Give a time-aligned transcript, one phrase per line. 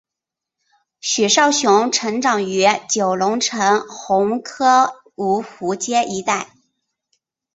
[0.99, 6.49] 许绍雄成长于九龙城红磡芜湖街一带。